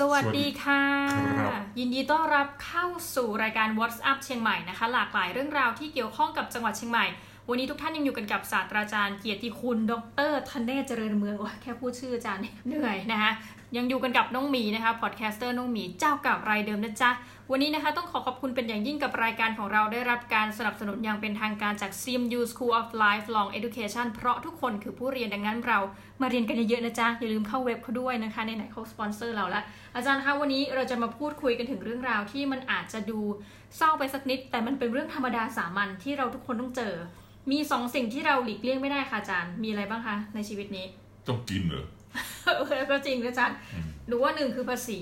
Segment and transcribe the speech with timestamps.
[0.00, 0.84] สวัสดีค่ะ
[1.40, 7.06] ครับยินดีต้อนรับเข้าสู่รายการ What's Up เชียงใหม่นะคะ หลากหลายเรื่องราวที่เกี่ยวข้องกับจังหวัดเชียงใหม่
[7.48, 9.92] วันนี้ทุกท่านยังอยู่กันกับศาสตราจารย์เกียรติคุณ ด
[10.30, 10.32] ร.
[10.50, 13.32] ธเนศวร์ เจริญเมืองโอ้ยแค่พูดชื่ออาจารย์เนี่ยเหนื่อยนะคะ
[13.76, 17.10] ยังอยู่กันกับน้องหมีนะคะ podcaster น้องหมีเจ้าเก่ารายเดิมนะจ๊ะ
[17.50, 25.78] วันนี้นะคะต้องขอขอบคุณเป็นอย่างยิ่งกับรายการของเราได้รับการสนับสนุนอย่างเป็นทางการจาก CMU School of Lifelong Education เพราะทุกคนคือผู้เรียนดังนั้นเรา
[26.20, 29.62] มาเรียนกันเยอะๆนะจ๊ะ อย่าลืมเข้าเว็บเขาด้วยนะคะในไหนเขาสปอนเซอร์เราละ
[29.96, 33.20] อาจารย์คะวันนี้เราจะมาพูดคุยกันถึงเรื่องราวที่มันอาจจะดู
[33.76, 36.94] เศร้าไปสักนิด แต่มันเป็นเรื่องธรรมดาสามัญที่เราทุกคนต้องเจอ
[37.50, 40.86] มีสองสิ่งที่เราหลีกเลี่ยงไม่ได้ค่ะอาจารย์มีอะไรบ้างคะในชีวิตนี้
[41.28, 41.86] ต้องกินเหรอ
[42.90, 43.56] ก็จริงนะอาจารย์
[44.08, 45.00] หรือว่าหนึ่งคือภาษี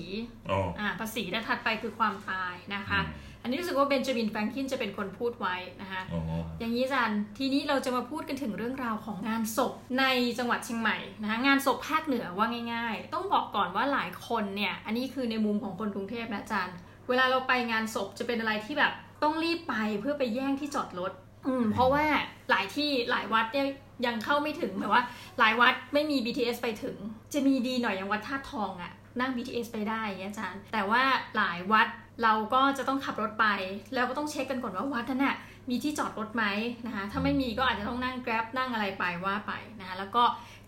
[0.51, 6.21] อ๋ออ่าภาษีและถัดไปคือความตายนะคะอืมอันนี้รู้สึกว่าเบนจามินแฟรงคลินจะเป็นคนพูดไว้นะคะอ๋อ
[6.59, 10.05] อย่างนี้อาจารย์ทีนี้เราจะมาพูดกันถึงเรื่องราวของงานศพใน
[10.37, 16.75] จังหวัดเชียงใหม่นะคะงานศพภาคเหนือว่าง่าย ๆ ต้องบอกก่อนว่าหลายคนเนี่ย อันนี้คือในมุมของคนกรุงเทพนะอาจารย์
[17.09, 21.11] เวลาเราไปงานศพจะเป็นอะไรที่แบบต้องรีบไปเพื่อไปแย่งที่จอดรถ
[21.47, 22.05] อืม เพราะว่า
[22.49, 23.67] หลายที่หลายวัดเนี่ย
[24.05, 25.03] ยังเข้าไม่ถึงแบบว่า
[25.39, 26.95] หลายวัดไม่มี BTS ไปถึง
[27.33, 31.03] จะมีดีหน่อยอย่างวัดท่าตุทองอะนั่ง BTS ไปได้เงี้ยอาจารย์ แต่ว่า
[31.37, 31.87] หลายวัด
[32.23, 33.47] เราก็จะต้องขับรถไป
[33.93, 35.35] แล้วก็ต้องเช็คกันก่อนว่าวัดนั้นน่ะ
[35.69, 36.45] มีที่จอดรถไหม
[36.85, 40.23] นะคะถ้าไม่มีก็อาจจะต้องนั่ง Grab นั่งอะไรไปว่าไปนะคะแล้วก็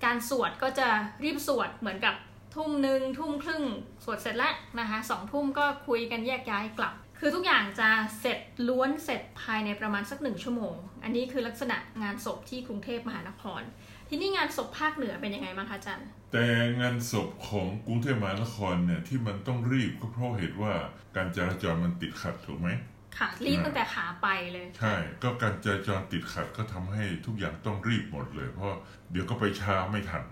[0.05, 0.87] การสวดก็จะ
[1.23, 2.15] รีบสวดเหมือนกับ
[2.55, 3.63] ทุ่มหนึ่งทุ่มครึ่ง
[4.03, 13.61] สวดเสร็จแล้วนะคะสองทุ่มก็คุยกันแยกย้ายกลับ คือทุกอย่างจะเสร็จล้วนเสร็จภายในประมาณสักหนึ่งชั่วโมง อันนี้คือลักษณะงานศพที่กรุงเทพมหานคร
[14.09, 16.45] ที่นี่งานศพภาคเหนือเป็นยังไงบ้างคะอาจารย์แต่
[16.81, 20.73] งานศพของกรุงเทพมหานครเนี่ยที่มันต้องรีบก็เพราะเหตุว่า
[21.15, 22.69] การจราจรมันติดขัดถูกไหม
[23.17, 28.73] ค่ะรีบตั้งแต่ขาไปเลย ใช่ ก็การจราจรติดขัดก็ทำให้ทุกอย่างต้องรีบหมดเลย เพราะ
[29.11, 30.23] เดี๋ยวก็ไปช้าไม่ทัน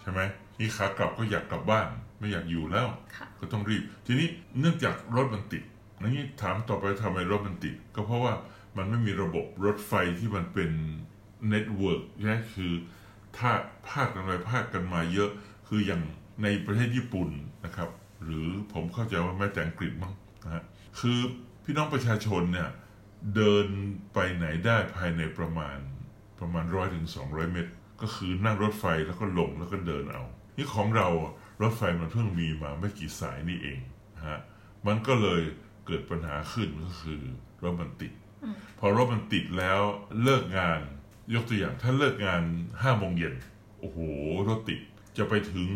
[0.00, 0.20] ใช่ไหม
[0.58, 2.86] นี่ขากลับก็อยากกลับบ้านไม่อยากอยู่แล้ว
[3.16, 4.28] ค่ะก็ต้องรีบ ทีนี้
[4.60, 5.62] เนื่องจากรถมันติด
[6.00, 8.32] อันนี้ถามต่อไปทำไมรถมันติด ก็เพราะว่า
[8.76, 10.70] มันไม่มีระบบรถไฟที่มันเป็น
[11.48, 12.72] network ใช่คือ
[13.36, 13.50] ถ้า
[13.88, 15.30] ภาคกันไปภาคกันมาเยอะ
[15.68, 16.02] คืออย่าง
[16.42, 17.28] ในประเทศญี่ปุ่น
[17.64, 17.90] นะครับ
[18.24, 20.14] หรือผมเข้าใจว่าแม้แต่อังกฤษมั้ง
[20.44, 20.64] นะฮะ
[21.00, 21.18] คือ
[21.64, 22.70] พี่น้องประชาชนเนี่ย
[23.34, 23.66] เดิน
[24.14, 25.78] ไปไหนได้ภายในประมาณ
[26.40, 30.22] ประมาณร้อยถึงสองร้อยเมตร ก็คือนั่งรถไฟแล้วก็ลงแล้วก็เดินเอา
[30.56, 31.08] นี่ของเรา
[31.62, 33.78] รถไฟมันเพิ่งมีมาไม่กี่สายนี่เอง
[34.16, 34.38] นะฮะ
[34.86, 35.42] มันก็เลย
[35.86, 37.20] เกิดปัญหาขึ้นก็คือ
[37.62, 38.12] รถมันติด
[38.78, 39.80] พอรถมันติดแล้ว
[40.22, 40.80] เลิกงาน
[41.34, 42.42] ยกตัวอย่างถ้าเลิกงาน
[42.82, 43.34] ห้าโมงเย็น
[43.80, 43.98] โอ้โห
[44.48, 44.80] รถติด
[45.16, 45.68] จะไปถึง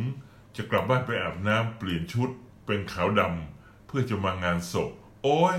[0.56, 2.28] จะกลับบ้านไปอาบน้ำเปลี่ยนชุด
[2.66, 4.90] เป็นขาวดำเพื่อจะมางานศพ
[5.22, 5.56] โอ้ย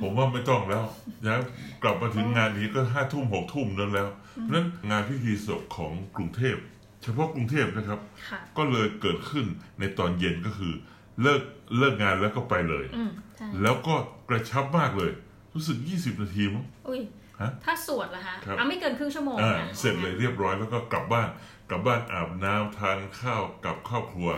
[0.00, 0.84] ผมว่าไม่ต้องแล้ว
[1.26, 1.42] นะ
[1.82, 6.56] กลับมาถึงงานนี้ก็ห้าทุ่มหกทุ่มนั่นแล้ว เพราะฉะนั้นงานพิธีศพของกรุงเทพ
[7.02, 9.46] เฉพาะกรุงเทพนะครับค่ะก็เลยเกิดขึ้น
[9.78, 10.74] ในตอนเย็นก็คือ
[11.22, 11.42] เลิก
[11.78, 13.94] เลิกงานแล้วก็ไปเลย อืมใช่แล้วก็
[14.28, 15.12] กระชับมากเลย
[15.54, 17.00] รู้สึก 20 นาทีมั้ง อุ้ย
[17.40, 21.28] ฮะถ้าสวดล่ะคะครับ เอาไม่เกินครึ่งชั่วโมงอ่านะเสร็จเลยเรียบร้อยแล้วก็กลับบ้าน
[21.70, 24.28] กลับบ้านอาบน้ำทานข้าวกับครอบครัว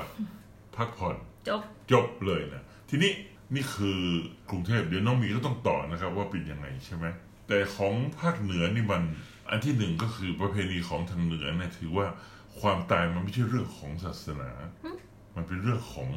[0.77, 1.17] พักผ่อน
[1.49, 1.63] จบ
[1.93, 3.13] จบเลยนะ ทีนี้
[3.55, 4.01] นี่คือ
[4.51, 7.07] กรุงเทพเดี๋ยวน้องหมีก็ต้องต่อนะครับ ว่าเป็นยังไงใช่ไหม
[7.49, 9.03] แต่ของภาคเหนือนี่มัน
[9.51, 12.07] อันที่หนึ่งก็คือประเพณีของทางเหนือเนี่ยถือว่า
[12.61, 14.51] ความตายมันไม่ใช่เรื่องของศาสนา
[15.35, 16.11] มันเป็นเรื่องของ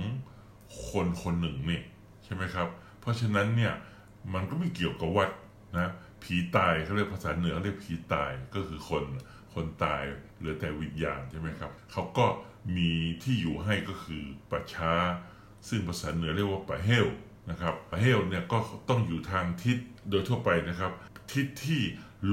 [0.89, 1.81] คนคนหนึ่งนี่
[2.23, 2.67] ใช่ไหมครับ
[2.99, 3.73] เพราะฉะนั้นเนี่ย
[4.33, 5.29] มันก็ไม่เกี่ยวกับวัด
[5.77, 5.91] นะ
[6.23, 9.03] ผีตายเขาเรียกภาษาเหนือเรียกผีตายก็คือคน
[9.53, 10.01] คนตาย
[10.37, 12.25] เหลือแต่วิญญาณใช่ไหมครับเขาก็
[12.77, 12.91] มี
[13.23, 14.93] ที่อยู่ให้ก็คือป่าช้า
[15.69, 17.07] ซึ่งภาษาเหนือเรียกว่าป่าเฮล
[17.49, 18.57] นะครับป่าเฮลเนี่ยก็
[18.89, 19.77] ต้องอยู่ทางทิศ
[20.09, 20.91] โดยทั่วไปนะครับ
[21.33, 21.81] ทิศที่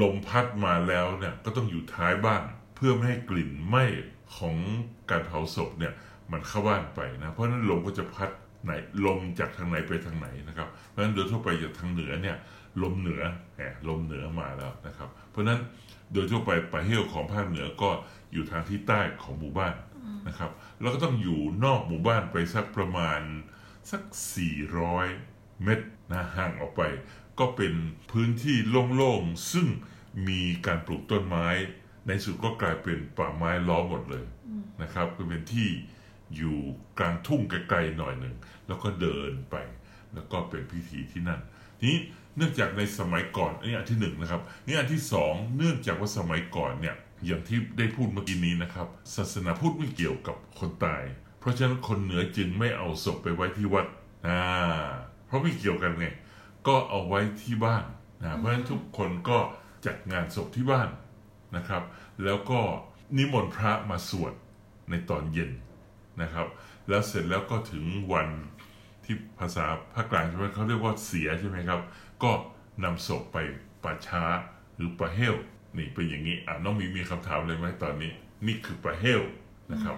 [0.01, 2.43] ลมพัดมาแล้วเนี่ยก็ต้องอยู่ท้ายบ้าน
[2.75, 3.85] เพื่อไม่ให้กลิ่นไหม้
[4.37, 4.57] ของ
[5.11, 5.93] การเผาศพเนี่ย
[6.33, 8.31] มันเข้าบ้านไปนะ เพราะฉะนั้นลมก็จะพัด
[8.65, 8.73] ไหน
[9.07, 12.37] ลมจากทางไหนไปทางไหนนะครับ เพราะฉะนั้นโดยทั่วไปจากทางเหนือเนี่ย
[12.83, 13.23] ลมเหนือ
[13.55, 15.61] แหมลมเหนือมาแล้วนะครับ เพราะฉะนั้น
[16.13, 17.91] โดยทั่วไปป่าเฮลของภาคเหนือก็
[18.33, 19.75] อยู่ทางทิศใต้ของหมู่บ้าน
[20.29, 20.51] นะครับ
[20.81, 23.21] แล้วก็ต้องอยู่นอกหมู่บ้านไปสักประมาณ
[23.91, 24.03] สัก
[24.83, 26.83] 400 เมตรนะห่างออกไป
[27.39, 27.73] ก็เป็น
[28.13, 28.57] พื้นที่
[28.97, 29.67] โล่งๆ ซึ่ง
[30.29, 31.47] มีการปลูกต้นไม้
[32.07, 34.25] ในสุดก็กลายเป็นป่าไม้ล้อมหมดเลย
[34.83, 35.69] นะครับก็เป็นที่
[36.37, 36.59] อยู่
[36.99, 38.35] กลางทุ่งไกลๆหน่อยหนึ่ง
[38.67, 39.57] แล้วก็เดินไป
[40.15, 41.41] แล้วก็เป็นพิธีที่นั่น
[41.79, 41.99] ทีนี้
[42.37, 46.97] เนื่องจากในสมัยก่อนอันนี้อันที่หนึ่งนะครับนี่อันที่สองเนื่องจากว่าสมัยก่อนเนี่ย
[47.27, 51.03] อย่างที่ได้พูดเมื่อกี้นี้นะครับ ศาสนาพุทธไม่เกี่ยวกับคนตาย
[51.41, 53.87] เพราะฉะนั้นคนเหนือจึงไม่เอาศพไปไว้ที่วัด
[54.27, 54.41] อ่า
[55.27, 56.07] เพราะไม่เกี่ยวกันไง
[56.67, 57.85] ก็เอาไว้ที่บ้าน
[58.23, 59.39] นะเพราะฉะนั้นทุกคนก็
[59.87, 60.89] จัดงานศพที่บ้าน
[61.57, 61.83] นะครับ
[62.25, 62.61] แล้วก็
[63.17, 64.33] นิมนต์พระมาสวด
[64.91, 65.51] ในตอนเย็น
[66.23, 66.47] นะครับ
[66.89, 68.29] แล้วเสร็จแล้วก็ถึงวัน
[69.05, 69.65] ที่ภาษา
[69.95, 71.81] ภาคกลางใช่ไหมเขาเรียกว่าเสียใช่ไหมครับ
[72.23, 72.31] ก็
[72.85, 73.37] นำศพไป
[73.85, 74.23] ป่าช้า
[74.77, 75.37] หรือป่าเฮล
[75.77, 78.13] นี่เป็นอย่างนี้อะน้องมีมีคำถามเลยไหมตอนนี้
[78.47, 79.23] นี่คือป่าเฮล
[79.73, 79.97] นะครับ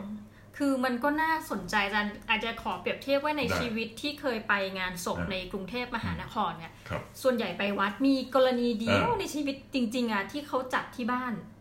[0.57, 11.56] คือมันก็น่าสนใจอาจารย์อาจจะขอเปรียบเทียบว่าในได้ชีวิตที่เคยไปงานศพอะในกรุงเทพมหานครเนี่ยครับส่วนใหญ่ไปวัดมีกรณีเดียวอ่าในชีวิตจริง ๆอะที่เขาจัดที่บ้านอืม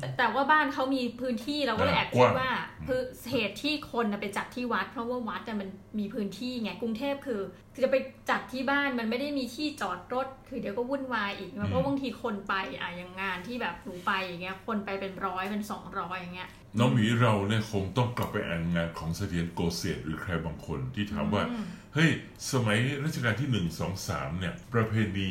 [0.00, 2.52] แต่แต่ว่าบ้านเขามีพื้นที่เราก็เลยแอบกคิดว้างว่า
[2.86, 3.00] คือ
[3.30, 7.40] เหตุที่คนน่ะไปจัดที่วัด เพราะว่าวัดน่ะมันมีพื้นที่ไงกรุงเทพคือ
[7.74, 7.96] คือจะไป
[8.30, 21.64] จัดที่บ้านมันไม่ได้มีที่จอดรถ คือเดี๋ยวก็วุ่นวายอีกเพราะบางทีคนไปอะอย่างงานที่แบบหนูไปอย่างเงี้ยคนไปเป็นร้อยเป็นสองร้อยอย่างเงี้ยน้องหมีเราเนี่ยคงต้องกลับไปอ่านงานของเสถียรโกเศษหรือใครบางคนที่ถามว่าอืม
[21.94, 22.10] เฮ้ย
[22.52, 25.30] สมัยรัชกาลที่หนึ่งสองสามเนี่ย ประเพณี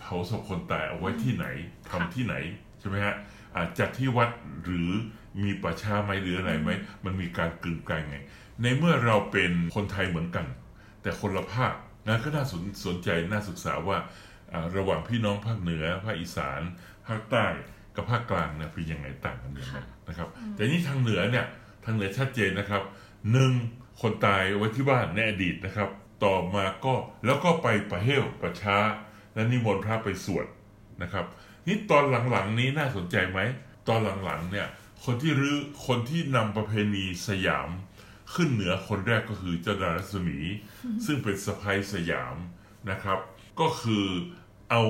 [0.00, 1.46] เผาศพคนตายเอาไว้ที่ไหน
[1.90, 2.34] ทำที่ไหน
[2.80, 3.27] ใช่ไหมฮะอ่า
[3.78, 4.30] จัดที่วัด
[4.64, 4.90] หรือ
[5.42, 6.70] มีป่าช้าไหมหรืออะไรไหม
[7.04, 8.16] มันมีการกลืนกลายไง
[8.62, 10.46] ในเมื่อเราเป็นคนไทยเหมือนกัน
[11.02, 11.72] แต่คนละภาค
[12.06, 13.98] งั้นก็น่าสนสนใจน่าศึกษาว่า
[14.52, 16.60] อ่าระหว่างพี่น้องภาคเหนือภาคอีสาน
[17.06, 17.46] ภาคใต้
[17.96, 19.78] กับภาคกลางเนี่ยเป็นยังไงต่างกันยังไง
[20.08, 21.46] นะครับ แต่นี่ทางเหนือเนี่ย
[21.84, 22.82] ทางเหนือชัดเจนนะครับ
[23.32, 23.52] หนึ่ง
[24.00, 25.88] คนตายไว้ที่บ้านในอดีตนะครับ
[26.24, 26.94] ต่อมาก็
[27.26, 28.78] แล้วก็ไปประเฮลประช้า
[29.34, 30.46] และนิมนต์พระไปสวด
[31.02, 31.26] นะครับ
[31.68, 33.40] นี่ตอนหลังๆนี้น่าสนใจไหม
[33.88, 34.68] ตอนหลังๆเนี่ย
[35.04, 35.56] คนที่รื้อ
[35.86, 37.68] คนที่นำประเพณีสยาม
[38.34, 40.38] ขึ้นเหนือคนแรกก็คือเจ้าดารัศมี
[41.06, 42.36] ซึ่งเป็นสะพ้ยสยาม
[42.90, 43.18] นะครับ
[43.60, 44.06] ก็คือ
[44.70, 44.82] เอา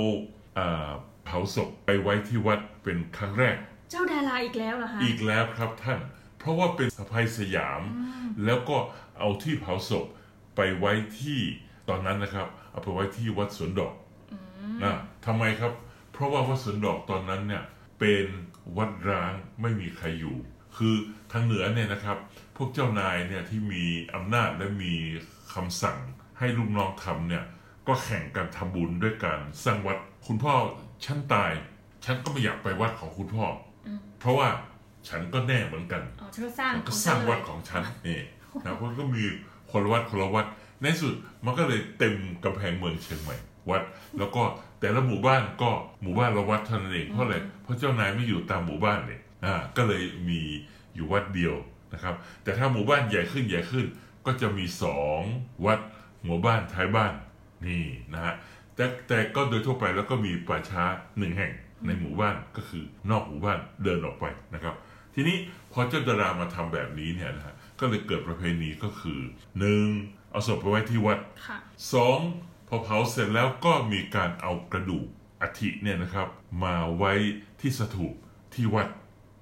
[0.59, 0.91] อา
[1.25, 3.57] เผาศพไปไว้ที่วัดเป็นครั้งแรก
[3.91, 5.99] เจ้าดาราอีกแล้วเหรอคะอีกแล้วครับท่าน
[6.39, 7.83] เพราะว่าเป็นสะพายสยาม
[8.45, 8.77] แล้วก็
[9.19, 10.05] เอาที่เผาศพ
[10.57, 11.41] ไปไว้ที่
[11.89, 13.95] ตอนนั้นนะครับ เอาไปไว้ที่วัดสวนดอก
[14.83, 14.97] นะ
[15.27, 15.73] ทำไมครับ
[16.19, 17.65] เพราะว่าวัดสวนดอกตอนนั้นเนี่ย
[17.99, 18.27] เป็น
[18.77, 19.33] วัดร้าง
[19.63, 20.37] ไม่มีใครอยู่
[20.77, 20.95] คือ
[21.33, 22.19] ทางเหนือเนี่ยนะครับ
[22.57, 23.85] พวกเจ้านายเนี่ยที่มี
[24.15, 24.95] อำนาจและมี
[25.55, 25.99] คำสั่ง
[26.39, 27.45] ให้ลูกน้องทำเนี่ย
[27.89, 30.55] ก็แข่งกันทำบุญด้วยการสร้างวัดคุณพ่อ
[31.05, 31.51] ฉันตาย
[32.05, 33.45] ฉันก็ไม่อยากไปวัดของคุณพ่อ
[33.87, 33.89] อ
[34.21, 34.49] เพราะว่า
[35.09, 38.21] ฉันก็แน่เหมือนกันอ๋อฉันก็สร้างฉันก็ของสร้างฉันวัดเลยของฉันนี่
[38.65, 39.25] นะเพราะก็มี
[39.71, 40.47] คนละวัดคนละวัด
[40.81, 41.15] ในที่สุด
[41.45, 42.15] มันก็เลยเต็ม
[42.45, 43.37] กำแพงเมืองเชียงใหม่
[43.71, 43.83] วัด
[44.19, 44.43] แล้วก็
[44.81, 45.71] แต่ละหมู่บ้านก็
[46.03, 50.41] หมู่บ้านละวัดเท่านั้นเองเพราะอะไรเพราะเจ้านายไม่อยู่ตามหมู่บ้านเนี่ยอ่าก็เลยมี
[50.95, 51.55] อยู่วัดเดียว
[51.95, 53.87] นะครับ แต่ถ้าหมู่บ้านใหญ่ขึ้นใหญ่ขึ้น
[54.27, 55.21] ก็จะมีสอง
[55.67, 55.79] วัด
[56.25, 57.13] หมู่บ้านท้ายบ้าน
[57.67, 57.85] นี่
[58.15, 58.35] นะฮะ
[58.75, 60.85] แต่แต่ก็โดยทั่วไปแล้วก็มีป่าช้า
[61.19, 61.53] หนึ่งแห่ง
[61.87, 64.75] ในหมู่บ้านก็คือนอกหมู่บ้านเดินออกไปนะครับ
[65.15, 65.37] ทีนี้
[65.73, 69.21] พอเจ้าดารามาทำแบบนี้เนี่ยนะฮะก็เลยเกิดประเพณีก็คือ
[69.59, 69.87] หนึ่ง
[70.31, 71.59] เอาศพไปไว้ที่วัดค่ะ
[71.95, 72.19] สอง
[72.69, 75.07] พอเผาเสร็จแล้วก็มีการเอากระดูก
[75.43, 76.29] อัฐิเนี่ยนะครับ
[76.65, 77.13] มาไว้
[77.61, 78.15] ที่สถูป
[78.55, 78.89] ที่วัด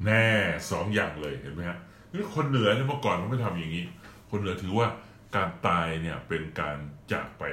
[0.05, 0.27] แน่
[0.71, 1.79] สองอย่างเลยเห็นไหมฮะ
[2.13, 3.85] นี่คนเหนือเนี่ยเมื่อก่อนเขาไม่ทำอย่างนี้
[4.31, 4.89] คนเหนือถือว่า
[5.37, 6.77] การตายเนี่ยเป็นการ
[7.13, 7.45] จากไป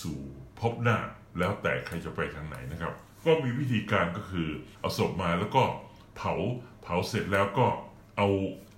[0.00, 0.18] สู่
[0.60, 0.98] พบหน้า
[1.38, 2.92] แล้วแต่ใครจะไปทางไหนนะครับ
[3.26, 4.48] ก็มีวิธีการก็คือ
[4.80, 5.62] เอาศพมาแล้วก็
[6.16, 6.34] เผา
[6.82, 7.66] เผาเสร็จแล้วก็
[8.16, 8.28] เอา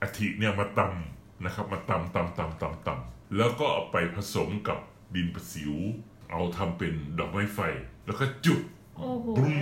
[0.00, 4.78] อัฐิเนี่ยมาตำนะครับ มาตำตำตำตำตำแล้วก็เอาไปผสมกับ
[5.14, 5.74] ดินประสิว
[6.30, 7.60] เอาทำเป็นดอกไม้ไฟ
[8.06, 8.60] แล้วก็จุด
[8.96, 9.56] โอ้โหปุ้ม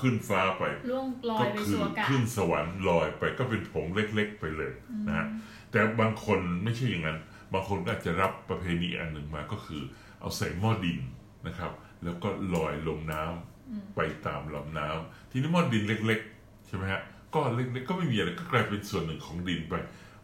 [0.00, 4.72] ขึ้นฟ้าไปล่วงลอยก็ไปคืสู่อากาศขึ้นสวรรค์ลอยไปก็เป็นผงเล็กๆไปเลย
[5.08, 5.26] นะฮะ
[5.70, 7.18] แต่บางคนไม่ใช่อย่างนั้น
[7.52, 9.82] บางคนก็อาจจะรับประเพณีอันหนึ่งมาก็คือ
[10.20, 10.98] เอาใส่หม้อดิน
[11.46, 11.72] นะครับ
[12.04, 17.02] แล้วก็ลอยลงน้ำไปตามลำน้ำทีนี้หม้อดินเล็ก ๆ ใช่ไหมฮะ
[17.34, 19.74] ก็เล็กๆก็ไม่มีอะไรก็กลายเป็นส่วนหนึ่งของดินไป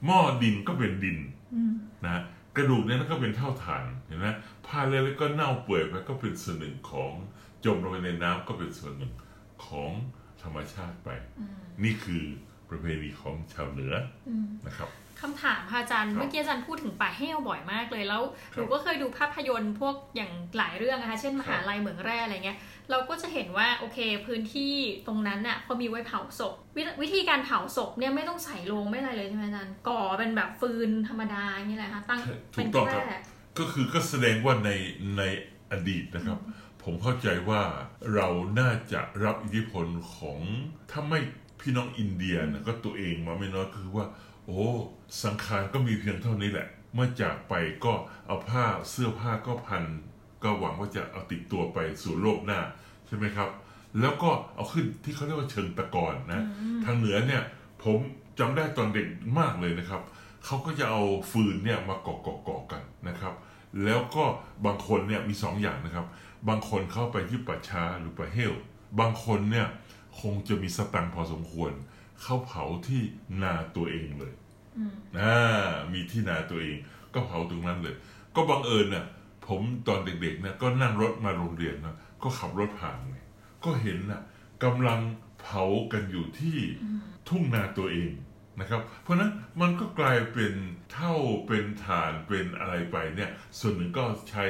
[0.07, 1.19] หม้อดินก็เป็นดิน
[2.05, 2.23] นะฮะ
[2.57, 4.27] กระดูกเนี่ยก็เป็นเท่าฐานเห็นไหม
[4.67, 7.13] ผ้าเล็กๆก็เน่าเปื่อยไปก็เป็นส่วนหนึ่งของ
[7.65, 9.13] จมลงไปในน้ำก็เป็นส่วนหนึ่ง
[9.67, 9.91] ของ
[10.43, 11.11] ธรรมชาติไป
[11.85, 12.25] นี่คือ
[12.69, 13.95] ประเพณีของชาวเหนือ
[14.29, 14.31] อ
[14.67, 14.89] นะครับ
[15.21, 18.23] คำถามค่ะอาจารย์ครับเมื่อกี้อาจารย์พูดถึงป่าเฮลบ่อยมากเลยแล้ว
[18.55, 22.59] ครับหนูก็เคยดูภาพยนตร์พวกอย่างหลายเรื่องนะคะ เช่นมหาลัยเหมืองแร่อะไรเงี้ย
[22.91, 24.75] เราก็จะเห็นว่าโอเคพื้นที่
[25.07, 32.21] ตรงนั้นน่ะเขามีไว้เผาศพววิธีการเผาศพเนี่ยไม่ต้องใส่โลงไม่อะไรเลยใช่ไหมอาจารย์ก่อเป็นแบบฟืนธรรมดาอย่างนี้แหละคะตั้ง
[32.55, 33.21] ถูเป็นกต้องครับแร่
[33.59, 34.71] ก็คือก็แสดงว่าใน
[35.19, 35.23] ใน
[35.73, 36.39] อดีตนะครับ
[36.83, 37.61] ผมเข้าใจว่า
[38.15, 38.29] เรา
[38.61, 40.41] น่าจะรับอิทธิพลของ
[40.91, 41.21] ถ้าไม่
[41.61, 44.07] พี่น้องอินเดียนะก็ตัวเองมาไม่น้อยคือว่า
[44.47, 44.63] โอ้
[45.23, 47.93] สังขารก็มีเพียงเท่านี้แหละ เมื่อจากไปก็
[48.27, 49.85] เอาผ้าเสื้อผ้าก็พัน
[50.43, 52.61] ก็หวังว่าจะเอาติดตัวไปสู่โลกหน้า
[53.07, 53.49] ใช่ไหมครับ
[54.01, 56.45] แล้วก็เอาขึ้นที่เขาเรียกว่าเชิงตะกอนนะ
[56.85, 57.43] ทางเหนือเนี่ย
[57.83, 57.99] ผม
[58.39, 59.07] จำได้ตอนเด็ก
[59.39, 60.03] มากเลยนะครับ
[60.45, 63.35] เขาก็จะเอาฟืนเนี่ยมาเกาะเกาะเกาะกันนะครับ
[63.85, 64.25] แล้วก็
[64.67, 66.07] บางคนเนี่ยมีสองอย่างนะครับ
[66.49, 68.53] บางคนเข้าไปที่ป่าช้าหรือป่าเฮล
[69.01, 69.67] บางคนเนี่ย
[70.21, 71.73] คงจะมีสตังค์พอสมควร
[72.23, 73.03] เข้าเผาที่
[73.43, 74.33] นาตัวเองเลย
[74.77, 75.37] อืมอ่า
[75.93, 76.77] มีที่นาตัวเอง
[77.15, 77.97] ก็เผาตรงนั้นเลย
[78.37, 79.07] ก็บังเอิญน่ะ
[79.47, 83.19] ผมตอนเด็กๆเนี่ยก็นั่งรถมาโรงเรียนนะก็ขับรถผ่านไง
[83.65, 84.23] ก็เห็นน่ะ
[84.65, 85.01] กำลัง
[85.41, 86.59] เผากันอยู่ที่
[87.29, 88.11] ทุ่งนาตัวเอง
[88.61, 89.31] นะครับ เพราะฉะนั้น
[89.61, 90.53] มันก็กลายเป็น
[90.93, 91.15] เท่า
[91.47, 94.45] เป็นฐานเป็นอะไรไปเนี่ย ส่วนหนึ่งก็ใช้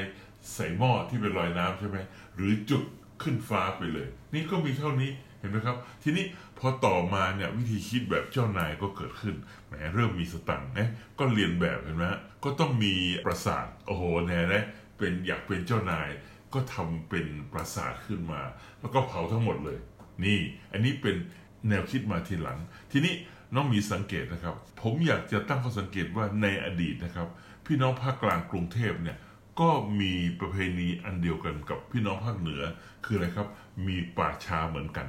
[0.54, 1.98] ใส่หม้อที่เป็นลอยน้ำใช่ไหม
[2.34, 2.82] หรือจุด
[3.22, 6.24] ขึ้นฟ้าไปเลย นี่ก็มีเท่านี้เห็นไหมครับ ทีนี้
[6.58, 9.34] พอต่อมาเนี่ยวิธีคิดแบบเจ้านายก็เกิดขึ้น
[9.66, 12.94] แหมเริ่มมีสตังค์นะก็เรียนแบบเห็นไหมฮะก็ต้องมี
[13.26, 14.64] ปราสาทโอ้โหแน่นะ
[14.98, 16.08] เป็นอยากเป็นเจ้านาย
[16.54, 18.42] ก็ทำเป็นปราสาทขึ้นมา
[18.80, 19.78] แล้วก็เผาทั้งหมดเลย
[20.24, 20.38] นี่
[20.72, 21.16] อันนี้เป็น
[21.68, 22.58] แนวคิดมาทีหลัง
[22.92, 23.14] ทีนี้
[23.54, 27.28] น้องมีสังเกตนะครับ ผมอยากจะตั้งข้อสังเกตว่าในอดีตนะครับ
[27.66, 29.16] พี่น้องภาคกลางกรุงเทพเนี่ย
[29.60, 29.70] ก็
[30.00, 32.62] มีประเพณีอันเดียวกันกับพี่น้องภาคเหนือ
[33.04, 33.48] คืออะไรครับ
[33.86, 35.06] มีป่าช้าเหมือนกัน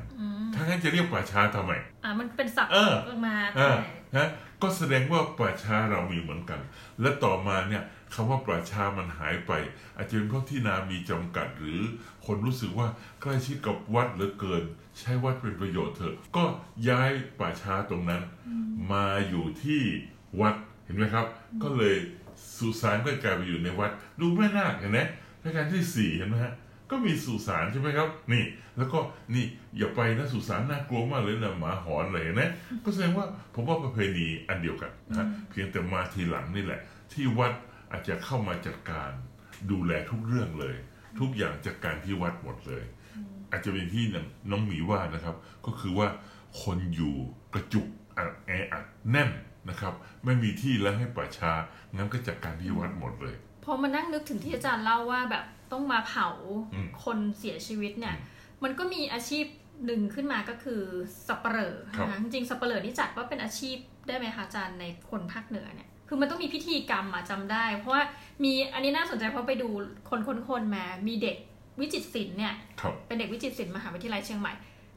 [0.53, 1.73] ถ้างั้นจะเรียกป่าช้าทำไม
[2.03, 2.93] อ่ามันเป็นศัพท์เออ
[3.25, 3.71] มาอ่า
[4.11, 4.29] แต่นะ
[4.61, 6.59] ก็แสดงว่าป่าช้าเรามีเหมือนกัน
[7.01, 7.83] และต่อมาเนี่ย
[8.13, 9.51] คำว่าป่าช้ามันหายไป
[9.95, 11.81] อาจจะเป็นเพราะที่นามีจำกัดหรือ
[12.25, 12.87] คนรู้สึกว่า
[13.21, 14.63] ใกล้ชิดกับวัดเหลือเกิน
[14.99, 16.43] ใช้วัดเป็นประโยชน์เถอะ ก็
[16.89, 18.21] ย้ายป่าช้าตรงนั้น
[18.91, 19.81] มาอยู่ที่
[20.41, 21.25] วัดเห็นไหมครับ
[21.63, 21.95] ก็เลย
[22.57, 24.99] สุสานก็กลายไปอยู่ในวัด ดูแม่นาคเห็นไหม
[25.43, 26.53] รายการที่สี่เห็นไหมฮะ
[26.91, 28.43] ก็มีสุสานใช่ไหมครับ นี่
[28.77, 28.99] แล้วก็
[29.33, 29.45] นี่
[29.77, 32.49] อย่าไปนะสุสานน่ากลัวมากเลยนะหมาหอนอะไรนะ
[32.83, 36.81] ก็แสดงว่าผมว่าประเพณีอันเดียวกันนะเพียงแต่มาทีหลังนี่แหละ
[37.13, 37.53] ที่วัด
[37.91, 39.09] อาจจะเข้ามาจัดการ
[39.71, 40.75] ดูแลทุกเรื่องเลย
[41.19, 42.83] ทุกอย่างจัดการที่วัดหมดเลย
[43.51, 44.03] อาจจะเป็นที่
[44.51, 45.35] น้องหมีว่านะครับ
[45.65, 46.07] ก็คือว่า
[46.61, 47.15] คนอยู่
[47.53, 47.87] กระจุก
[48.17, 49.29] อัดแออัดแน่น
[49.69, 49.93] นะครับ
[50.25, 51.51] ไม่มีที่แล้วให้ป่าชา
[51.95, 56.27] งั้นก็จัดการที่วัดหมดเลยพอมานั่งนึกถึงที่อาจารย์เล่าว่าแบบต้องมาเผา
[56.73, 59.45] อืมคนเสียชีวิตเนี่ยอืมมันก็มีอาชีพ
[59.85, 60.81] หนึ่งขึ้นมาก็คือ
[61.27, 68.03] สับปะเหร่อครับนะคะจริงๆสับปะเหร่อนี่จัดว่าเป็นอาชีพได้ไหมคะอาจารย์ในคนภาคเหนือเนี่ยคือมันต้องมีพิธีกรรมอะจำได้ เพราะว่า
[68.43, 69.69] มีอันนี้น่าสนใจเพราะไปดู
[70.09, 71.37] คนคนคนๆมา มีเด็ก
[71.79, 74.53] วิจิตรศิลป์เนี่ยครับเป็นเด็กวิจิตรศิลป์มหาวิทยาลัยเชียงใหม่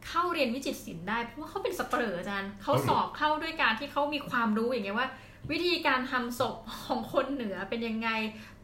[0.08, 5.08] เข้าเรียนวิจิตรศิลป์ได้ เพราะว่าเขาเป็นสับเปลืออาจารย์เขาเอาเหรอสอบเข้าด้วยการที่เขามีความรู้อย่างเงี้ยว่า
[5.50, 8.08] วิธีการทำศพของคนเหนือเป็นยังไง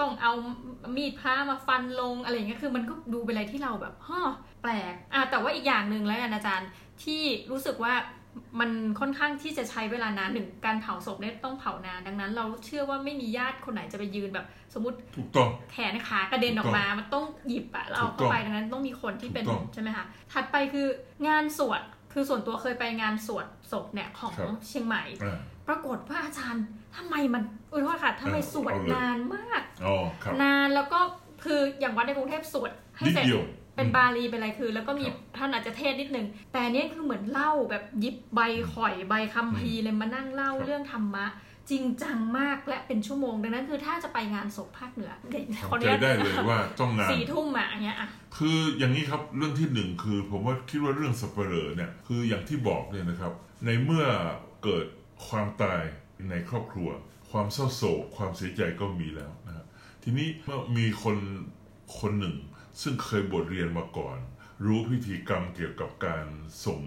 [0.01, 0.33] ต้องเอา
[0.97, 4.33] มีดพระมาฟันลงอะไรอย่างเงี้ยคือมันก็ดูเป็นอะไรที่เราแบบฮะ
[4.63, 6.69] แปลกอะแต่ว่าอีกอย่างหนึ่งแล้วกันอาจารย์
[7.05, 7.95] ที่รู้สึกว่า
[8.61, 20.87] มันค่อนข้างที่จะใช้เวลานานหนึ่งการเผาศพเนี่ยต้องเผานานดังนั้น เราเชื่อว่าไม่มีญาติคนไหนจะไปยืนแบบ สมมติถูกต้องแขนขากระเด็นออกมามันต้องหยิบอะแล้วเอาถูกต้เข้าองไปดังนั้นต้องมีคนที่เป็นถูกต้องใช่ไหมคะถัดไปคือ
[21.29, 21.81] งานสวด
[22.13, 25.39] คือส่วนตัวเคยไปงานสวดศพเนี่ยของครับเชียงใหม่อ่า
[25.69, 26.65] ปรากฏว่าอาจารย์
[26.97, 31.01] ทำไมมันอุ้ยโทษค่ะทำไมเออสวดเอาเลยนานมากอ๋อครับนานแล้วก็
[31.45, 33.27] คืออย่างวัดในกรุงเทพสวดให้นิดเสร็จ
[33.75, 38.41] เดียวเป็นบาลีเป็นอะไรคือ แล้วก็มีครับท่านอาจจะเทศนิดนึง แต่อันเนี้ยคือเหมือนเล่าแบบหยิบใบ
[38.73, 41.27] ข่อยใบคัมภีร์เลยมานั่งเล่าครับเรื่องธรรมะ
[41.71, 53.33] จริงจังมากและเป็นชั่วโมง ดังนั้นคือถ้าจะไปงานศพภาคเหนือเด็กคนทำใจเนี้ยได้เลยว่าต้องนานสี่ทุ่มอะอันเนี้ยอะคืออย่างนี้ครับเรื่องที่หนึ่งคือ ผมว่าคิดว่าเรื่องสับเปลอเนี่ยคืออย่างที่บอกเนี่ยนะครับ
[53.65, 54.05] ในเมื่อ
[54.65, 54.87] เกิด
[55.29, 55.83] ความตาย
[56.31, 56.89] ในครอบครัว
[57.31, 59.67] ความเศร้าโศกความเสียใจก็มีแล้วนะครับ
[60.03, 61.17] ทีนี้เมื่อมีคน
[62.01, 62.35] คนหนึ่ง
[62.83, 64.19] ซึ่งเคยบทเรียนมาก่อน
[64.65, 66.27] รู้พิธีกรรมเกี่ยวกับการ
[66.65, 66.81] ส่ง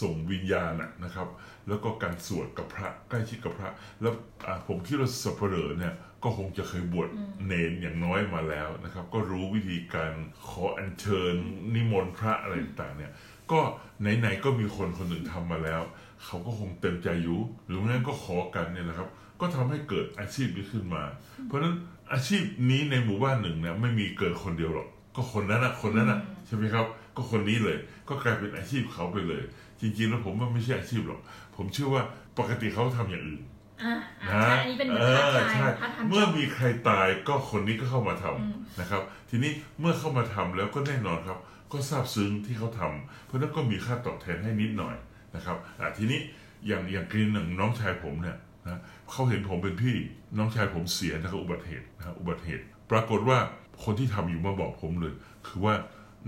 [0.00, 1.28] ส่งวิญญาณน่ะนะครับ
[1.68, 3.70] แล้วก็การสวดกับพระใกล้ชิดกับพระ
[4.02, 4.14] แล้ว
[4.46, 5.94] อ่าผมคิดว่าสับเปลอเนี่ย
[6.24, 7.08] ก็คงจะเคยบวช
[7.46, 10.12] เนนอย่างน้อยมาแล้วนะครับ ก็รู้วิธีการ
[10.48, 11.34] ขออัญเชิญ
[11.74, 13.12] นิมนต์พระอะไรต่างๆเนี่ย
[13.52, 13.60] ก็
[14.00, 15.82] ไหนๆก็มีคนคนหนึ่งทำมาแล้ว
[16.24, 19.08] เขาก็คงเต็มใจอยู่หรือไม่งั้นก็ขอกันเนี่ยนะครับ
[19.40, 21.02] ก็ทำให้เกิดอาชีพนี้ขึ้นมา
[21.46, 21.74] เพราะฉะนั้น
[22.12, 27.78] อาชีพนี้ในหมู่บ้านหนึ่งเนี่ยไม่มีเกิดคนเดียวหรอก ก็คนนั้นนะคนนั้นนะใช่ไหมครับ ก็คนนี้เลย
[28.08, 29.42] ก็กลายเป็นอาชีพเขาไปเลย
[29.80, 31.20] จริงๆแล้วผมว่าไม่ใช่อาชีพหรอก
[31.56, 32.02] ผมเชื่อว่า
[32.38, 33.42] ปกติเขาทำอย่างอื่น
[33.82, 35.02] อ่าอ่านะใช่อันนี้เป็นเอ
[35.42, 41.38] part time ใช่ part time job เมื่อมีใครตายก็คนนี้ก็เข้ามาทำอืมนะครับ ทีนี้เมื่อเข้ามาทำแล้วก็แน่นอนครับ
[41.72, 44.96] ก็ซาบซึ้งที่เขาทำเพราะฉะนั้นก็มีค่าตอบแทนให้นิดหน่อย
[45.34, 46.20] นะครับอะทีนี้
[46.66, 49.96] อย่างอย่างกรณีหนึ่งน้องชายผมเนี่ยนะเขาเห็นผมเป็นพี่
[50.38, 53.38] น้องชายผมเสียนะครับอุบัติเหตุนะครับอุบัติเหตุ ปรากฏว่า
[53.84, 55.14] คนที่ทำอยู่มาบอกผมเลย
[55.46, 55.74] คือว่า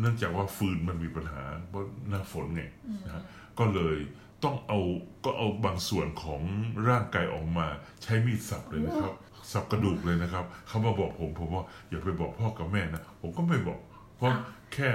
[0.00, 2.62] เนื่องจากว่าฟืนมันมีปัญหาเพราะหน้าฝนไง
[3.04, 3.22] นะฮะ
[3.58, 3.96] ก็เลย
[4.44, 4.80] ต้องเอา
[5.24, 6.40] ก็เอาบางส่วนของ
[6.88, 7.66] ร่างกายออกมา
[8.02, 9.14] ใช้มีดสับเลยนะครับ
[9.52, 13.80] สับกระดูกเลยนะครับเขามาบอกผมผมว่าอย่าไปบอกพ่อกับแม่นะผมก็ไม่บอก
[14.16, 14.38] เพราะอ้าว
[14.72, 14.88] แค่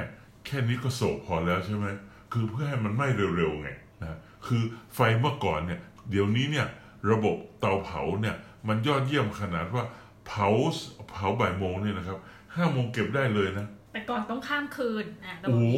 [0.46, 1.88] แค่นี้ก็โศกพอแล้วใช่ไหม
[2.34, 3.70] คือเพื่อให้มันไหม้เร็วๆไง
[4.02, 4.62] นะคือ
[4.96, 6.68] ไฟเมื่อก่อนเนี่ยเดี๋ยวนี้เนี่ย
[7.12, 8.36] ระบบเตาเผาเนี่ย
[8.68, 9.84] มันยอดเยี่ยมขนาดว่า
[10.28, 10.48] เผา
[11.12, 12.18] เผาบ่ายโมงเนี่ยนะครับ
[12.56, 15.78] ห้าโมงเก็บได้เลยนะ แต่ก่อนต้องข้ามคืนอะต้องโอ้โห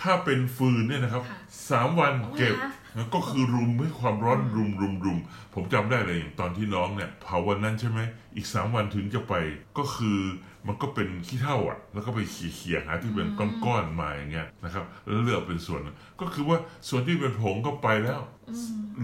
[0.00, 1.38] ถ้าเป็นฟืนเนี่ยนะครับค่ะ
[1.70, 5.18] สามวันเก็บโอ้ยนะก็คือรุมให้ความร้อนรุมรุมรุม
[5.54, 8.00] ผมจำได้เลยอย่างตอนที่น้องเนี่ยเผาวันนั้นใช่ไหม
[8.36, 9.34] อีกสามวันถึงจะไป
[9.78, 10.18] ก็คือ
[10.66, 13.28] มันก็เป็นขี้เถ้าอะ แล้วก็ไปเขี่ยๆหาที่เป็น
[13.64, 15.80] ก้อนๆมาอย่างเงี้ยนะครับ แล้วเลือกเป็นส่วน
[16.20, 18.20] ก็คือว่าส่วนที่เป็นผงก็ไปแล้ว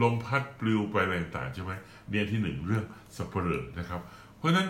[0.03, 1.73] ลมพัดปลิวไปอะไรต่างๆใช่ไหม
[2.11, 2.85] เนี่ยที่หนึ่งเรื่อง
[3.17, 4.01] สับเปลือนะครับ
[4.39, 4.67] เพราะฉะนั้น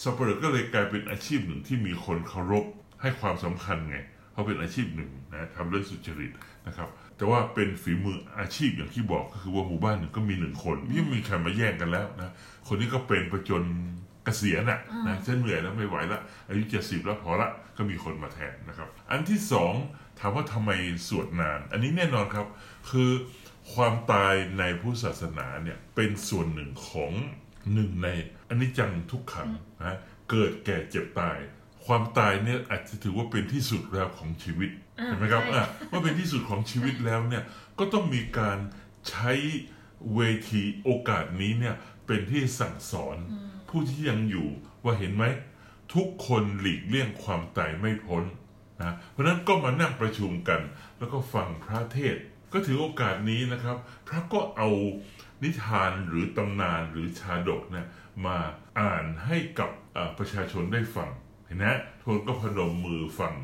[0.00, 2.64] สับเปลือก็เลยกลายเป็นอาชีพหนึ่งที่มีคนเคารพ
[3.00, 3.96] ให้ความสำคัญไง
[4.32, 6.32] เขาเป็นอาชีพหนึ่งนะทำด้วยสุจริต
[6.66, 12.32] นะครับ แต่ว่าเป็นฝีมืออาชีพอย่างที่บอกก็คือว่าหมู่บ้านหนึ่งก็มีหนึ่งคนไม่มีใครมาแย่งกันแล้วนะ
[12.68, 13.64] คนนี้ก็เป็นประจน
[14.24, 19.72] เกษียณน่ะนะฉันเหนื่อยแล้วไม่ไหวละอายุเจ็ดสิบแล้วพอละก็มีคนมาแทนนะครับ อันที่สอง
[20.18, 20.70] ถามว่าทำไม
[21.08, 22.46] สวดนาน อันนี้แน่นอนครับ
[22.90, 23.10] คือ
[23.74, 27.12] ความตายในพุทธศาสนาเนี่ยเป็นส่วนหนึ่งของ
[27.74, 28.08] หนึ่งใน
[28.52, 29.48] อนิจจังทุกขัง
[29.80, 29.98] นะ
[30.30, 31.38] เกิดแก่เจ็บตาย
[31.86, 37.42] ความตายเนี่ยอาจจะถือว่าเป็นที่สุดแล้วของชีวิตอ่าเห็นไหมครับใช่อะว่าเป็นที่สุดของชีวิตแล้วเนี่ย
[37.78, 38.58] ก็ต้องมีการ
[39.08, 39.32] ใช้
[40.14, 41.74] เวทีโอกาสนี้เนี่ย
[42.06, 43.16] เป็นที่สั่งสอน
[43.68, 44.48] ผู้ที่ยังอยู่
[44.84, 45.24] ว่าเห็นไหม
[45.94, 48.24] ทุกคนหลีกเลี่ยงความตายไม่พ้น
[48.80, 50.60] นะเพราะฉะนั้นก็มานั่งประชุมกัน
[50.98, 53.76] แล้วก็ฟังพระเทศน์ก็ถือโอกาสนี้นะครับ
[54.08, 54.68] พระก็เอา
[55.42, 57.86] นิทานหรือตำนานหรือชาดกเนี่ย
[58.26, 58.36] มา
[58.80, 59.70] อ่านให้กับ
[60.18, 61.08] ประชาชนได้ฟัง
[61.46, 63.34] เห็นนะทุกคนก็พนมมือฟัง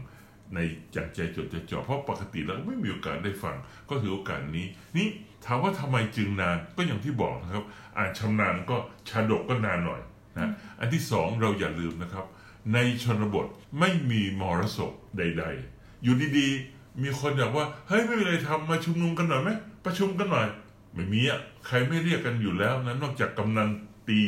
[0.55, 0.59] ใน
[0.95, 3.57] จากใจจดใจจ่อเพราะปกติแล้วไม่มีโอกาสได้ฟัง
[3.89, 5.07] ก็ถือโอกาสนี้ นี่
[5.45, 7.65] ถามว่าทำไมจึงนานก็อย่างที่บอกนะครับ
[7.97, 8.77] อ่านชำนาญก็
[9.09, 10.01] ชาดกก็นานหน่อย
[10.37, 12.27] นะอันที่สองเราอย่าลืมนะครับ
[12.75, 13.47] ในชนบท
[13.81, 15.45] ไม่มีมรสพใด
[15.75, 19.51] ๆ อยู่ดีๆ มีคนอยากว่าเฮ้ยไม่มีอะไรทำมาชุมนุมกันหน่อยไหม
[19.85, 20.47] ประชุมกันหน่อย
[20.95, 23.69] ไม่มีอะใครไม่เรียกกันอยู่แล้วนะนอกจากกำนัน
[24.09, 24.23] ตี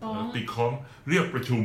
[0.00, 0.72] ฟ้องตีค้อง
[1.08, 1.62] เรียกประชุม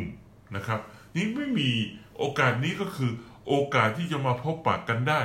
[0.56, 0.80] นะครับ
[1.16, 1.70] นี่ไม่มี
[2.18, 3.12] โอกาสนี้ก็คือ
[3.48, 5.22] โอกาสที่จะมาพบปากกันได้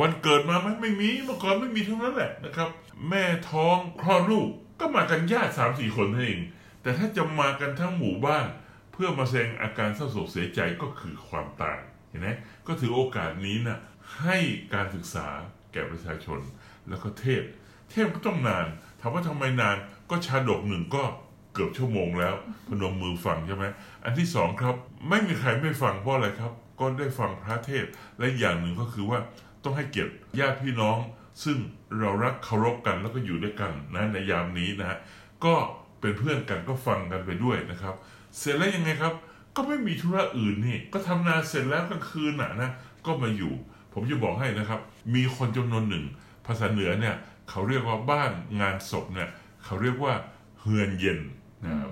[0.00, 2.68] วันเกิดมาไหมไม่มีเมื่อก่อนไม่มีทั้งนั้นแหละนะครับ
[3.08, 4.48] แม่ท้องคลอดลูก
[4.80, 6.40] ก็มากันญาติสามสี่คนเท่านั้นเอง
[6.82, 8.46] แต่ถ้าจะมากันทั้งหมู่บ้าน
[8.92, 12.28] เพื่อมาแสดงอาการเศร้าโศกเสียใจก็คือความตายเห็นไหม
[12.66, 13.78] ก็ถือโอกาสนี้นะ
[14.20, 14.36] ให้
[14.74, 15.26] การศึกษา
[15.72, 16.40] แก่ประชาชน
[16.88, 17.42] แล้วก็เทศ
[17.90, 18.66] เทศก็ต้องนาน
[19.00, 19.76] ถามว่าทำไมนาน
[20.10, 21.04] ก็ชาดกหนึ่งก็
[21.52, 22.34] เกือบชั่วโมงแล้ว
[22.68, 23.64] พนมมือฟังใช่ไหม
[24.04, 24.74] อันที่สองครับ
[25.08, 27.84] ไม่มีใครไม่ฟังเพราะอะไรครับ ก็ได้ฟังพระเทศ
[28.18, 29.18] และอย่างหนึ่งก็คือว่า
[29.64, 30.98] ต้องให้เกียรติญาติพี่น้อง
[31.44, 31.56] ซึ่ง
[31.98, 34.98] เรารักเคารพกันแล้วก็อยู่ด้วยกันนะในยามนี้นะฮะ
[35.44, 35.54] ก็
[36.00, 37.94] เป็นเพื่อนกันก็ฟังกันไปด้วยนะครับ
[38.38, 39.14] เสร็จแล้วยังไงครับ
[39.56, 42.70] ก็ไม่มีธุระอื่นนี่ ก็ทำนาเสร็จแล้วกลางคืนน่ะนะ
[43.06, 43.52] ก็มาอยู่
[43.92, 44.80] ผมจะบอกให้นะครับ
[45.14, 46.04] มีคนจำนวนหนึ่ง
[46.46, 47.14] ภาษาเหนือเนี่ย
[47.50, 49.28] เขาเรียกว่าบ้านงานศพเนี่ย
[49.64, 50.12] เขาเรียกว่า
[50.60, 51.18] เฮือนเย็น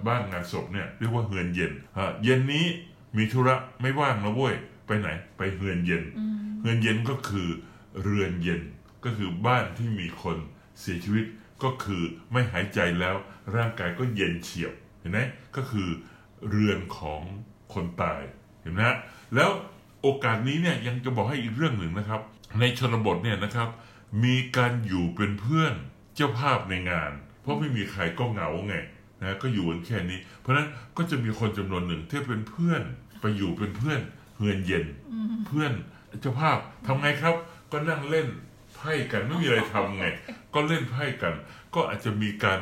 [0.06, 2.66] บ้านงานศพเนี่ยเรียกว่าเฮือนเย็นฮะเย็นนี้
[3.16, 4.54] มีธุระไม่ว่างนะเว้ย
[4.86, 6.02] ไปไหน ไปเฮือนเย็น
[6.60, 7.48] เฮือนเย็นก็คือ
[8.02, 8.62] เรือนเย็น
[9.04, 10.36] ก็คือบ้านที่มีคน
[10.80, 11.24] เสียชีวิต
[11.62, 12.02] ก็คือ
[12.32, 13.16] ไม่หายใจแล้ว
[13.54, 15.18] ร่างกายก็เย็นเฉียบเห็นไหม
[15.56, 15.88] ก็คือ
[16.48, 17.22] เรือนของ
[17.72, 18.22] คนตาย
[18.62, 18.96] เห็นไหมฮะ
[19.34, 19.50] แล้ว
[20.02, 22.20] โอกาสนี้เนี่ยยังจะบอกให้อีกเรื่องหนึ่งนะครับ
[22.60, 23.68] ในชนบทเนี่ยนะครับ
[24.24, 25.74] มีการอยู่เป็นเพื่อน
[26.14, 28.74] เจ้าภาพในงาน เพราะไม่มีใครก็เหงาไง
[29.20, 32.82] นะก็อยู่กันแค่นี้ เพราะฉะนั้นก็จะมีคนจำนวนหนึ่งที่เป็นเพื่อน
[33.20, 34.00] ไปอยู่เป็นเพื่อน
[34.36, 34.84] เฮือนเย็น
[35.46, 35.72] เพื่อน
[36.20, 37.34] เจ้าภาพทำไงครับ
[37.72, 38.28] ก็นั่งเล่น
[38.76, 40.06] ไพ่กันไม่มีอะไรทำไง
[40.54, 41.34] ก็เล่นไพ่กัน
[41.74, 42.60] ก็อาจจะมีการ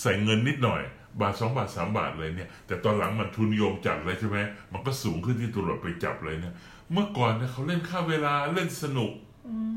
[0.00, 0.82] ใส่เงินนิดหน่อย
[1.20, 4.38] บาทสองบาทสามบาทอะไรเนี่ย แต่ตอนหลังมันทุนนิยมจัดเลยใช่ไหม
[4.72, 6.54] มันก็สูงขึ้นที่ตำรวจไปจับเลยเนี่ย
[6.92, 9.12] เมื่อก่อนเนี่ยเขาเล่นค่าเวลาเล่นสนุก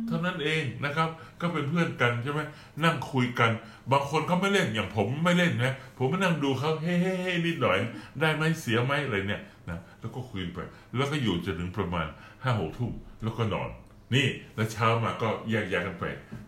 [0.08, 1.10] เท่านั้นเองนะครับ
[1.42, 2.42] ก็เป็นเพื่อนกันใช่ไหม
[2.84, 3.52] นั่งคุยกัน
[3.92, 7.78] บางคนเขาไม่เล่นอย่างผมไม่เล่นนะผมมานั่งดูเขาเฮ้เฮ้เฮ้นิดหน่อย
[8.22, 10.60] ได้ไหมเสียไหมอะไรเนี่ยนะแล้วก็คุยไป
[10.96, 12.08] แล้วก็อยู่จนถึงประมาณ
[12.44, 12.92] ห้าหกทุ่ม
[13.24, 13.70] แล้วก็นอน
[14.14, 16.06] นี่แล้วเช้ามาก็แยกย้ายกันไป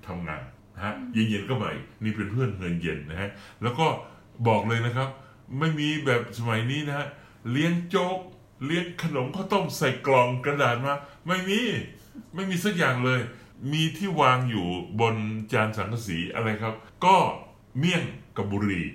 [0.07, 0.41] ทำงาน
[0.75, 3.29] นะฮะเย็นๆก็มาอีกนี่เป็นเพื่อนเงินเย็นนะฮะ
[3.63, 3.87] แล้วก็
[4.47, 5.09] บอกเลยนะครับ
[5.59, 7.07] ไม่มีแบบสมัยนี้นะฮะ
[7.51, 8.17] เลี้ยงโจ๊ก
[8.65, 10.93] เลี้ยงขนมข้าวต้มใส่กล่องกระดาษมา
[11.27, 11.61] ไม่มี
[12.35, 13.19] ไม่มีสักอย่างเลย
[13.73, 14.67] มีที่วางอยู่
[14.99, 15.15] บน
[15.53, 16.73] จานสังกะสีอะไรครับ
[17.05, 17.17] ก็
[17.77, 18.03] เมี่ยง
[18.37, 18.85] กับบุหรี่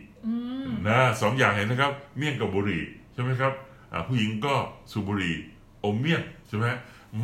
[0.88, 2.82] นะสองอย่างเห็นนะครับ เมี่ยงกับบุหรี่
[3.12, 3.52] ใช่ไหมครับ
[3.92, 4.54] อ่าผู้หญิงก็
[4.92, 5.36] สูบบุหรี่
[5.84, 6.66] อมเมี่ยงใช่ไหม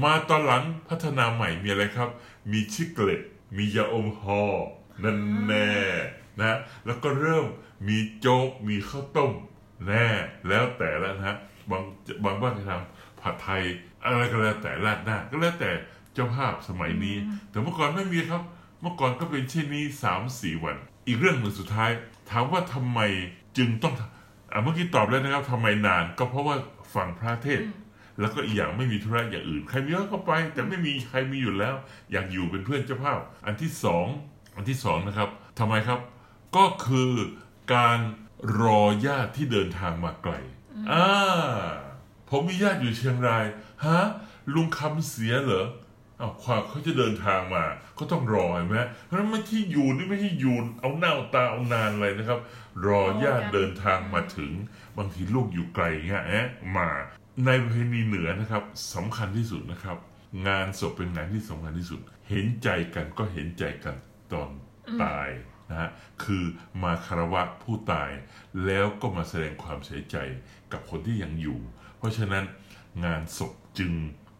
[0.02, 2.08] มาตอนหลังพัฒนาใหม่มีอะไรครับ
[2.50, 3.20] มีชิกเลต
[3.56, 4.42] มียาอมฮอ
[5.02, 5.68] นั่นแน่
[6.38, 7.46] นะแล้วก็เริ่ม
[7.88, 9.32] มีโจ๊กมีข้าวต้ม
[9.87, 10.06] แน่
[10.48, 11.37] แล้วแต่แล้วนะฮะ
[11.70, 11.82] บาง
[12.24, 13.62] บางบ้านจะทำผัดไทย
[14.04, 15.70] อะไรก็แล้วแต่ราดหน้าก็แล้วแต่
[16.14, 17.16] เจ้าภาพสมัยนี้
[17.50, 18.42] แต่เมื่อก่อนไม่มีครับ
[18.82, 21.90] เมื่อก่อนก็เป็นเช่นนี้สามสี่วัน อีกเรื่องหนึ่งสุดท้าย
[22.30, 23.00] ถามว่าทำไม
[23.58, 23.94] จึงต้อง
[24.52, 26.56] อะเมื่อกี้ตอบแล้วนะครับทำไมนานก็เพราะว่า
[26.94, 27.70] ฟังพระเทศน์
[28.20, 31.74] แล้วก็อีกอย่างไม่มีธุระอย่างอื่น ใครมีก็ไป แต่ไม่มีใครมีอยู่แล้ว
[32.12, 34.06] อยากอยู่เป็นเพื่อนเจ้าภาพ อันที่สอง
[34.56, 36.00] อันที่สองนะครับทำไมครับ
[36.56, 37.12] ก็คือ
[37.74, 37.98] การ
[38.61, 40.34] รอญาติที่เดินทางมาไกล
[40.92, 41.06] อ่า
[42.28, 43.44] ผมมีญาติอยู่เชียงราย
[43.84, 44.00] ฮะ
[44.54, 45.66] ลุงคำเสียเหรอ
[46.18, 47.64] เอาความเขาจะเดินทางมา
[47.98, 52.40] ก็ต้องรอเห็นไหมเพราะฉะนั้นไม่ที่อยู่นี่ไม่ใช่อยู่เอาหน้าเอาตาเอานานอะไรนะครับ
[52.86, 54.52] รอญาติเดินทางมาถึง
[54.98, 56.88] บางทีลูกอยู่ไกลเงี้ยแอะมา
[57.46, 58.62] ในประเพณีเหนือนะครับ
[58.94, 59.98] สำคัญที่สุดนะครับ
[60.48, 63.94] งานศพเป็นงานที่สำคัญที่สุด เห็นใจกันก็เห็นใจกัน
[64.32, 64.48] ตอน
[65.02, 65.28] ตาย
[65.70, 65.90] นะฮะ
[66.24, 66.44] คือ
[66.82, 68.10] มาคารวะผู้ตาย
[68.66, 70.16] แล้วก็มาแสดงความเสียใจ
[70.72, 71.58] กับคนที่ยังอยู่
[71.98, 72.44] เพราะฉะนั้น
[73.04, 73.92] งานศพจึง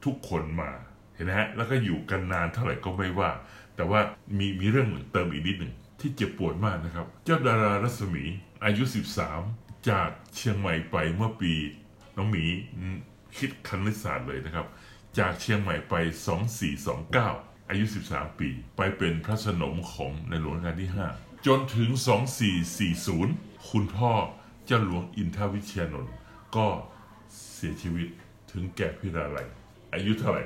[0.05, 0.71] ทุกคนมา
[1.15, 3.31] เห็นไหมฮะแล้วก็อยู่กันนานเท่าไหร่ก็ไม่ว่า
[3.77, 4.01] แต่ว่า
[4.39, 8.25] มีมีเรื่องหนึ่งเติมอีกนิดหนึ่งที่เจ็บปวดมากนะครับ เจ้าดารารัศมี
[8.65, 8.85] อายุ
[9.35, 11.53] 13 จากเชียงใหม่ไปเมื่อปี
[12.17, 12.45] น้องหมี
[13.37, 14.67] คิดคณิตศาสตร์เลยนะครับ
[15.19, 15.95] จากเชียงใหม่ไป
[16.83, 21.91] 2429 อายุ 13 ปี ไปเป็นพระสนมของในหลวงรัชกาลที่ 5 จนถึง
[22.61, 24.13] 2440 คุณพ่อ
[24.67, 26.15] เจ้าหลวงอินทวิเชียนนท์
[26.57, 26.69] ก็
[27.59, 28.09] เสียชีวิต
[28.51, 29.49] ถึงแก่พิราลัย
[29.95, 30.45] อายุเท่าไหร่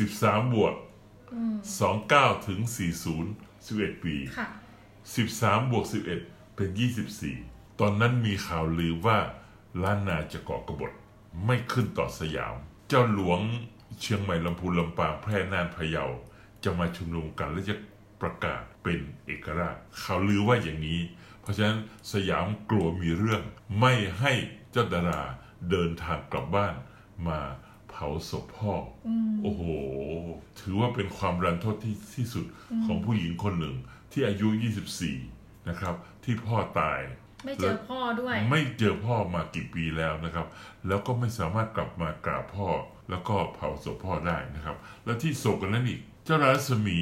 [0.00, 0.74] 13 บวก
[1.60, 2.60] 29 ถึง
[3.28, 4.46] 40 11 ปีค่ะ
[5.24, 5.84] 13 บวก
[6.20, 6.68] 11 เป็น
[7.24, 9.18] 24 ตอนนั้นมีข่าวลือว่า
[9.82, 10.92] ล้านนาจะเกาะกบฏ
[11.44, 12.54] ไม่ขึ้นต่อสยาม
[12.88, 13.40] เจ้าหลวง
[14.00, 16.04] เชียงใหม่ลำพูนลำปางแพร่น่านพะเยา
[16.64, 17.74] จะมาชุมนุมกันและจะ
[18.20, 21.00] ประกาศเป็นเอกราชข่าวลือว่าอย่างนี้
[21.40, 21.78] เพราะฉะนั้น
[22.12, 23.42] สยามกลัวมีเรื่อง
[23.78, 24.32] ไม่ให้
[24.70, 25.22] เจ้าดารา
[25.70, 26.74] เดินทางกลับบ้าน
[27.28, 27.40] มา
[27.90, 28.74] เผาศพพ่อ
[29.06, 29.08] อ
[29.42, 29.62] โอ้โห
[30.60, 32.46] ถือว่าเป็นความรันทดที่ที่สุด
[32.86, 33.74] ของผู้หญิงคนหนึ่ง
[34.12, 34.48] ที่อายุ
[35.08, 37.00] 24 นะครับ ที่พ่อตาย
[37.44, 40.46] ไม่เจอพ่อด้วย ไม่เจอพ่อมากี่ปีแล้วนะครับ
[40.86, 42.68] แล้วก็ไม่สามารถกลับมากราบพ่อ
[43.10, 47.00] แล้วก็เผาศพพ่อได้นะครับ แล้วที่โศกกันนั้นอีก เจ้าราศมี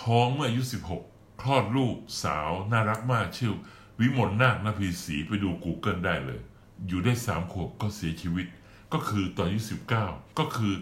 [0.00, 0.62] ท้องเมื่ออายุ
[1.02, 3.52] 16 คลอดลูกสาวน่ารักมากชื่อ
[4.00, 6.40] วิมลนาคนภีศรีไปดู Google ได้เลย
[6.88, 8.46] อยู่ได้สามขวบก็เสียชีวิต
[8.92, 9.60] ก็คือตอนอายุ
[9.98, 10.74] 19ก็คือ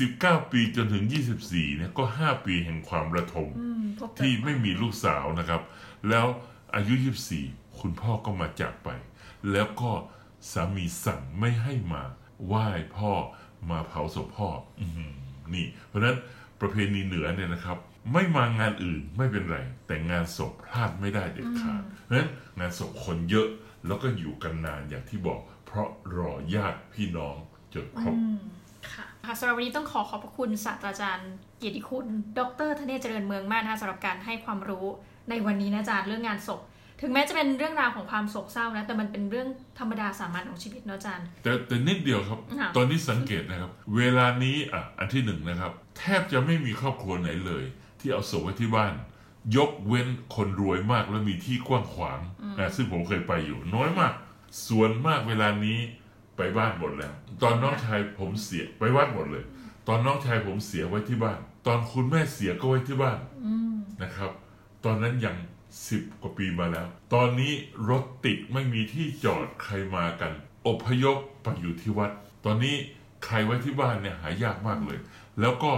[0.00, 1.04] 19ปีจนถึง
[1.40, 5.62] 24เนี่ยก็5ปีแห่งความระทมอืมพบแต่ที่ไม่มีลูกสาวนะครับ
[6.08, 6.26] แล้ว
[6.74, 6.94] อายุ
[7.36, 8.88] 24คุณพ่อก็มาจากไป
[9.52, 9.92] แล้วก็
[10.52, 12.02] สามีสั่งไม่ให้มา
[12.46, 13.12] ไหว้พ่อ
[13.70, 14.48] มาเผาศพพ่อ
[14.80, 15.12] อือหือ
[15.54, 16.16] นี่ เพราะฉะนั้น
[16.60, 17.78] ประเพณีเหนือเนี่ยนะครับ
[18.12, 23.48] ไม่มางานอื่นไม่เป็นไร แต่งานศพพลาดไม่ได้เด็ดขาดเพราะฉะนั้นงานศพคนเยอะ
[23.86, 27.36] แล้วก็อยู่กันนานอย่างที่บอก เพราะรอญาติพี่น้อง
[27.74, 28.38] จนครบอืม
[28.92, 32.06] ค่ะค่ะสำหรับวันนี้ต้องขอขอบพระคุณศาสตราจารย์เกียรติคุณ
[32.38, 34.86] ดรธเนศเจริญเมืองมากนะคะสำหรับการให้ความรู้
[35.30, 36.60] ในวันนี้นะอาจารย์เรื่องงานศพ
[37.00, 47.64] ถึงแม้จะเป็นเรื่องราวของความโศกเศร้านะ แต่มันเป็นเรื่องธรรมดาสามัญของชีวิตเนอะอาจารย์ แต่แต่นิดเดียวครับค่ะตอนนี้สังเกตนะครับ เวลานี้อะอันที่หนึ่งนะครับ แทบจะไม่มีครอบครัวไหนเลย
[48.00, 48.92] ที่เอาศพไว้ที่บ้าน
[49.56, 52.20] ยกเว้นคนรวยมากแล้วมีที่กว้างขวาง
[52.58, 54.12] นะซึ่งผมเคยไปอยู่น้อยมาก
[54.68, 55.78] ส่วนมากเวลานี้
[56.36, 59.44] ไปบ้านหมดแล้ว ตอนน้องชายผมเสียไปวัดหมดเลย
[59.88, 64.30] ตอนน้องชายผมเสียไว้ที่บ้าน ตอนคุณแม่เสียก็ไว้ที่บ้านอืมนะครับ
[64.84, 65.36] ตอนนั้นยัง
[65.88, 67.52] สิบกว่าปีมาแล้ว ตอนนี้
[67.88, 70.32] รถติดไม่มีที่จอดใครมากัน
[70.66, 72.10] อพยพไปอยู่ที่วัด
[72.44, 72.76] ตอนนี้
[73.24, 74.98] ใครไว้ที่บ้านเนี่ยหายากมากเลย
[75.40, 75.72] แล้วก็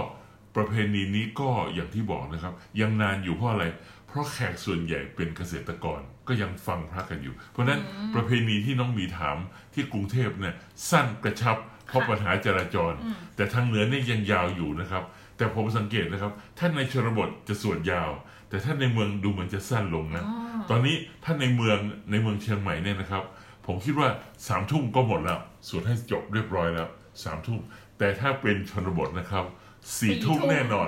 [0.55, 3.65] ประเพณีนี้ก็อย่างที่บอกนะครับ ยังนานอยู่เพราะอะไร
[4.07, 7.79] เพราะแขกส่วนใหญ่เป็นเกษตรกรก็ยังฟังพระกันอยู่ เพราะฉะนั้น
[8.15, 9.37] ประเพณีที่น้องมีถาม
[9.73, 10.55] ที่กรุงเทพเนี่ย
[10.89, 12.93] สั้นกระชับเพราะปัญหาจราจร
[13.35, 15.03] แต่ทางเหนือเนี่ยยังยาวอยู่นะครับ
[15.37, 18.09] แต่ผมสังเกตนะครับถ้าในชนบทจะส่วนยาว
[18.49, 20.23] แต่ถ้าในเมืองดูเหมือนจะสั้นลงนะ
[20.69, 21.77] ตอนนี้ถ้าในเมือง
[22.11, 23.23] ในเมืองเชียงใหม่เนี่ยนะครับ
[23.65, 24.09] ผมคิดว่า
[24.47, 26.87] สามทุ่มก็หมดแล้วสวดให้จบเรียบร้อยแล้ว
[27.23, 27.59] สามทุ่ม
[27.97, 29.45] แต่ถ้าเป็นชนบทนะครับ
[29.99, 30.87] สี่สี่ทุ่มทุ่มแน่นอน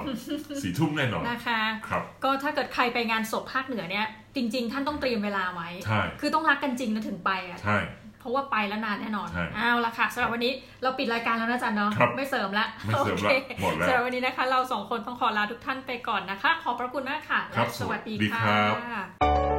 [0.61, 4.05] สี่ทุ่มแน่นอนนะคะครับก็ถ้าเกิดใครไปงานศพภาคเหนือเนี่ย
[4.35, 7.77] จริง ๆ ท่านต้องเตรียมเวลาไว้ใช่คือต้องรักกันจริงแล้วถึงไปอะใช่
[8.19, 13.31] เพราะว่าไปแล้วนานแน่นอนใช่เอาละค่ะสำหรับวันนี้เราปิดรายการแล้วนะอาจันเนาะครับไม่เสริมละไม่เสริมละ
[13.61, 19.56] โอคหมดแล้วสำหรับวันนี้นะคะ เราสองคนต้องขอลาทุกท่านไปก่อนนะคะ ขอบพระคุณมากค่ะครับและสวัสดีสวัสดีค่ครับะ